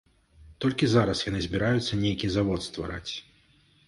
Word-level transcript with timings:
Толькі 0.63 0.87
зараз 0.93 1.19
яны 1.29 1.41
збіраюцца 1.47 1.99
нейкі 2.05 2.31
завод 2.37 2.65
ствараць. 2.69 3.13